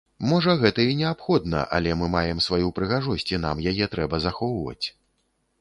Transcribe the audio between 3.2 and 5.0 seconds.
і нам яе трэба захоўваць.